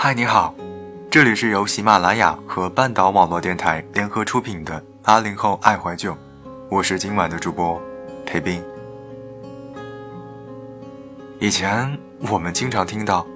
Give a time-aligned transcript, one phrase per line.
[0.00, 0.54] 嗨，你好，
[1.10, 6.12] 这里是由喜马拉雅和半岛网络电台联合出品的《八零后爱怀旧》，
[6.70, 7.82] 我是今晚的主播
[8.24, 8.62] 裴斌。
[11.40, 11.98] 以前
[12.30, 13.26] 我们经常听到，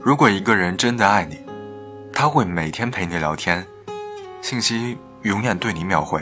[0.00, 1.38] 如果一个人真的爱你，
[2.12, 3.64] 他会每天陪你聊天，
[4.40, 6.20] 信息永远对你秒回。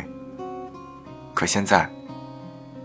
[1.32, 1.90] 可现在，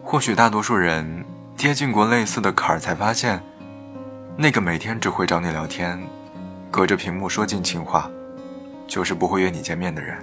[0.01, 1.25] 或许大多数人
[1.57, 3.43] 接近过类似的坎儿，才发现，
[4.37, 6.01] 那个每天只会找你聊天。
[6.75, 8.11] 隔着屏幕说尽情话，
[8.85, 10.17] 就是不会约你见面的人。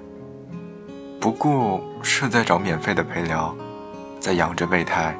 [1.18, 3.56] 不过是在找免费的陪聊，
[4.20, 5.16] 在养着备胎。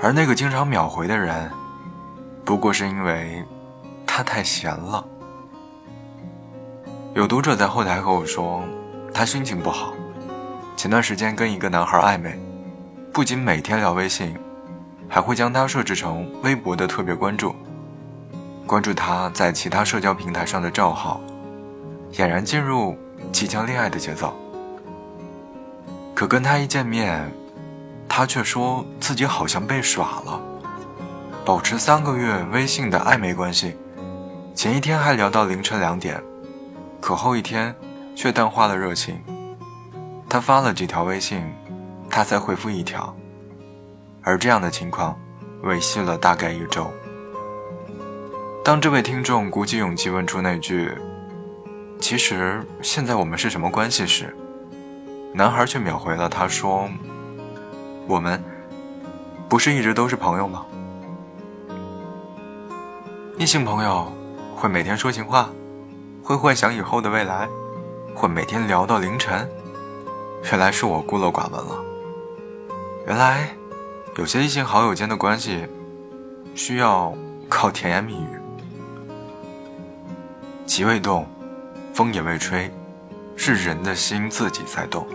[0.00, 1.50] 而那个经常秒回的人，
[2.44, 3.44] 不过是因为
[4.06, 5.04] 他太闲了。
[7.14, 8.62] 有读者在后台和我说，
[9.12, 9.94] 他心情不好，
[10.76, 12.38] 前段时间跟一个男孩暧昧，
[13.12, 14.38] 不仅每天聊微信，
[15.08, 17.52] 还会将他设置成微博的特别关注。
[18.68, 21.22] 关注他在其他社交平台上的账号，
[22.12, 22.94] 俨然进入
[23.32, 24.36] 即将恋爱的节奏。
[26.14, 27.32] 可跟他一见面，
[28.06, 30.38] 他却说自己好像被耍了。
[31.46, 33.74] 保持三个月微信的暧昧关系，
[34.54, 36.22] 前一天还聊到凌晨两点，
[37.00, 37.74] 可后一天
[38.14, 39.18] 却淡化了热情。
[40.28, 41.42] 他发了几条微信，
[42.10, 43.16] 他才回复一条，
[44.22, 45.18] 而这样的情况
[45.62, 46.86] 维系了大概一周。
[48.68, 50.92] 当这位听众鼓起勇气问出那句
[51.98, 54.36] “其实现在我们是什么关系”时，
[55.32, 56.86] 男孩却秒回了他说
[58.06, 58.44] ：“我们
[59.48, 60.66] 不是一直都是朋友吗？”
[63.40, 64.12] 异性朋友
[64.54, 65.48] 会每天说情话，
[66.22, 67.48] 会幻想以后的未来，
[68.14, 69.48] 会每天聊到凌晨。
[70.50, 71.82] 原来是我孤陋寡闻了。
[73.06, 73.48] 原来
[74.16, 75.66] 有些异性好友间的关系
[76.54, 77.14] 需要
[77.48, 78.38] 靠甜言蜜语。
[80.68, 81.26] 极未动，
[81.94, 82.70] 风也未吹，
[83.36, 85.08] 是人的心自己在动。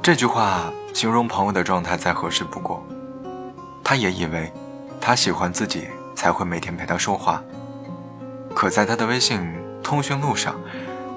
[0.00, 2.80] 这句话形容朋友的状态再合适不过。
[3.82, 4.52] 他也以为，
[5.00, 7.42] 他喜欢自己才会每天陪他说话。
[8.54, 9.52] 可在他的微信
[9.82, 10.54] 通讯录上，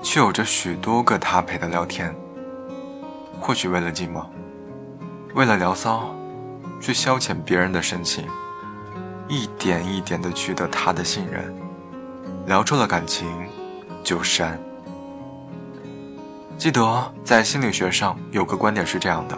[0.01, 2.13] 却有着许多个他陪他聊天。
[3.39, 4.25] 或许为了寂寞，
[5.35, 6.09] 为了聊骚，
[6.81, 8.27] 去消遣别人的深情，
[9.27, 11.55] 一点一点的取得他的信任。
[12.47, 13.27] 聊出了感情，
[14.01, 14.57] 就删。
[16.57, 19.37] 记得在心理学上有个观点是这样的：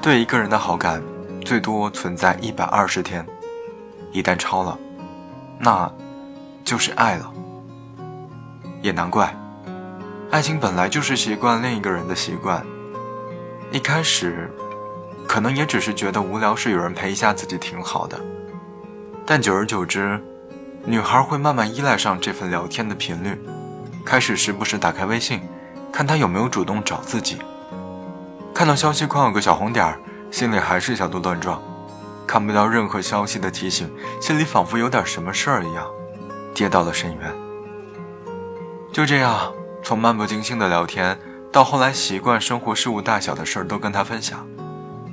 [0.00, 1.02] 对一个人的好感，
[1.44, 3.24] 最多存在一百二十天，
[4.12, 4.78] 一旦超了，
[5.58, 5.92] 那
[6.64, 7.30] 就是爱了。
[8.80, 9.36] 也难怪，
[10.30, 12.64] 爱情本来就是习惯另一个人的习惯。
[13.70, 14.50] 一开始，
[15.28, 18.18] 可能也只是觉得无聊时有人陪一下自己挺好的，
[19.26, 20.18] 但久而久之。
[20.84, 23.38] 女孩会慢慢依赖上这份聊天的频率，
[24.04, 25.40] 开始时不时打开微信，
[25.92, 27.38] 看他有没有主动找自己。
[28.54, 31.58] 看到消息框有个小红点儿，心里还是小鹿乱撞；
[32.26, 35.86] 看不到任何消息的提醒，心里仿佛有点什么事儿一样，
[36.54, 37.32] 跌到了深渊。
[38.90, 39.52] 就这样，
[39.82, 41.16] 从漫不经心的聊天，
[41.52, 44.46] 到后来习惯生活事物大小的事儿都跟他分享，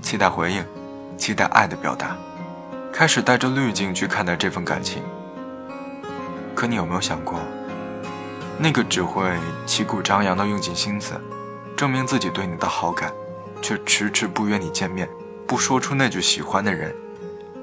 [0.02, 0.66] 期待回应，
[1.18, 2.16] 期待爱的表达，
[2.92, 5.04] 开始带着滤镜去看待这份感情。
[6.57, 7.40] 可你有没有想过，
[8.57, 9.31] 那个只会
[9.68, 11.13] 旗鼓张扬的用尽心思，
[11.75, 13.13] 证明自己对你的好感，
[13.62, 15.07] 却迟迟不约你见面，
[15.45, 16.95] 不说出那句喜欢的人，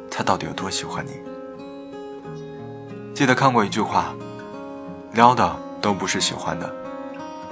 [0.09, 1.21] 他到底有多喜欢你？
[3.13, 4.15] 记得看过一句话，
[5.11, 6.73] 撩的都不是喜欢的，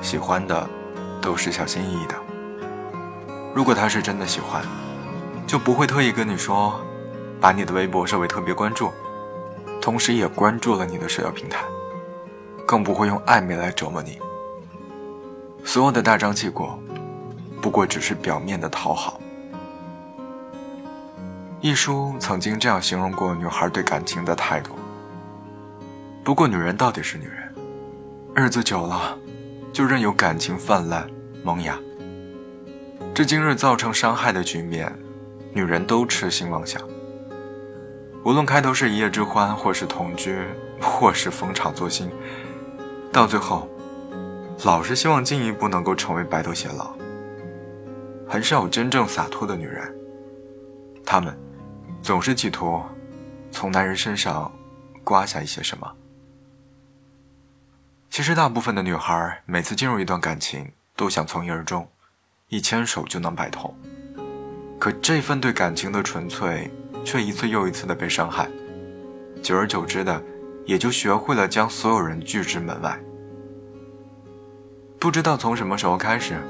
[0.01, 0.71] 喜欢的
[1.21, 2.15] 都是小心翼翼的。
[3.53, 4.63] 如果他是真的喜欢，
[5.45, 6.81] 就不会特意跟你说，
[7.41, 8.93] 把你的微博设为特别关注。
[9.83, 11.65] 同时也关注了你的社交平台，
[12.65, 14.21] 更不会用暧昧来折磨你。
[15.65, 16.69] 所有的大张旗鼓，
[17.61, 19.21] 不过只是表面的讨好。
[21.61, 24.71] 一书曾经这样形容过女孩对感情的态度。
[26.23, 27.53] 不过女人到底是女人，
[28.37, 29.19] 日子久了，
[29.73, 31.11] 就任由感情泛滥
[31.43, 31.77] 萌芽。
[33.13, 34.97] 至今日造成伤害的局面，
[35.53, 36.81] 女人都痴心妄想。
[38.25, 40.39] 无论开头是一夜之欢，或是同居，
[40.81, 42.09] 或是逢场作戏，
[43.13, 43.69] 到最后，
[44.65, 46.95] 老是希望进一步能够成为白头偕老。
[48.29, 49.93] 很少有真正洒脱的女人，
[51.05, 51.37] 她们
[52.01, 52.81] 总是企图
[53.51, 54.51] 从男人身上
[55.03, 55.93] 刮下一些什么。
[58.09, 61.89] 其实，大部分的女孩每次进入一段感情，都想从一而终，
[62.49, 63.75] 一牵手就能白头。
[64.79, 66.71] 可这份对感情的纯粹。
[67.05, 68.49] 却一次又一次的被伤害，
[69.43, 70.23] 久而久之的，
[70.65, 72.99] 也就学会了将所有人拒之门外。
[74.99, 76.41] 不知道从什么时候开始，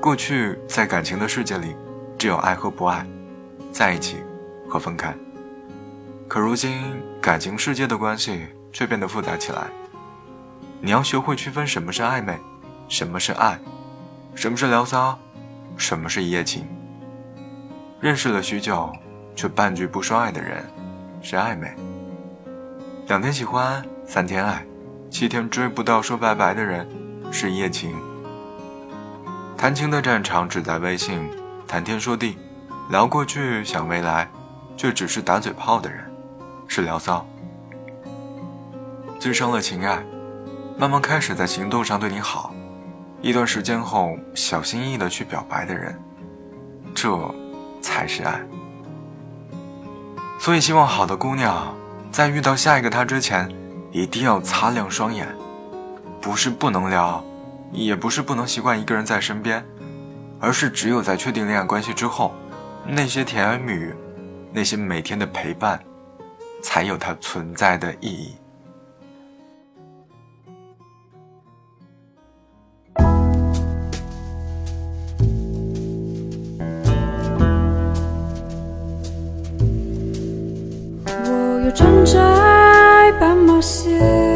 [0.00, 1.76] 过去在感情的世界里，
[2.18, 3.06] 只有爱和不爱，
[3.70, 4.16] 在一起
[4.68, 5.14] 和分开。
[6.26, 6.80] 可如今，
[7.20, 9.68] 感情世界的关系却变得复杂起来。
[10.80, 12.38] 你要学会区分什么是暧昧，
[12.88, 13.60] 什么是爱，
[14.34, 15.18] 什么是聊骚，
[15.76, 16.66] 什么是一夜情。
[18.00, 18.90] 认识了许久，
[19.40, 20.62] 却半句不说爱的人，
[21.22, 21.74] 是暧昧。
[23.08, 24.62] 两天喜欢，三天爱，
[25.08, 26.86] 七天追不到说拜拜的人。
[27.32, 27.96] 是一夜情，
[29.56, 31.26] 谈情的战场只在微信，
[31.66, 32.36] 谈天说地，
[32.90, 34.28] 聊过去想未来，
[34.76, 36.04] 却只是打嘴炮的人，
[36.68, 37.26] 是聊骚。
[39.18, 40.04] 滋生了情爱，
[40.76, 42.52] 慢慢开始在行动上对你好，
[43.22, 45.98] 一段时间后小心翼翼的去表白的人，
[46.94, 47.34] 这
[47.80, 48.38] 才是爱。
[50.40, 51.76] 所以希望好的姑娘，
[52.10, 53.46] 在遇到下一个他之前，
[53.92, 55.28] 一定要擦亮双眼。
[56.18, 57.22] 不是不能聊，
[57.72, 59.62] 也不是不能习惯一个人在身边，
[60.40, 62.34] 而是只有在确定恋爱关系之后，
[62.86, 63.94] 那些甜言蜜语，
[64.50, 65.78] 那些每天的陪伴，
[66.62, 68.34] 才有它存在的意义。
[83.20, 84.29] 在斑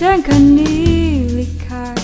[0.00, 1.94] 前看你离开，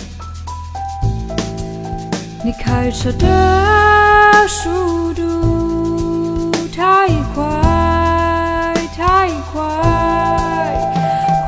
[2.44, 9.62] 你开车的速度太快太快，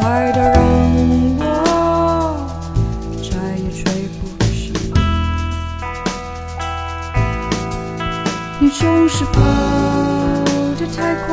[0.00, 0.65] 快到让
[1.39, 1.45] 我
[3.17, 3.29] 再
[3.59, 4.73] 也追不上。
[8.59, 9.39] 你总是跑
[10.81, 11.29] 得太快。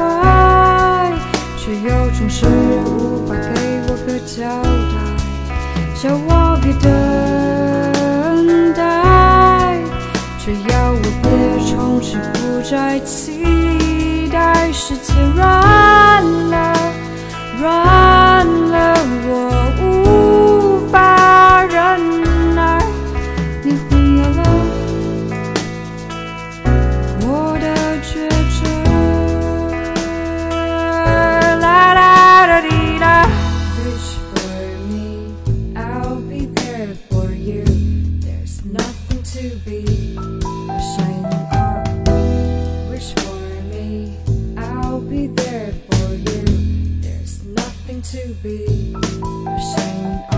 [1.58, 3.50] 却又总是无法给
[3.88, 4.96] 我个交代，
[6.06, 6.92] 叫我别等
[8.76, 9.80] 待，
[10.38, 11.32] 只要我别
[11.66, 14.72] 从此不再期待。
[14.72, 16.76] 世界软了，
[17.60, 17.95] 软
[48.12, 48.96] to be
[49.48, 50.35] ashamed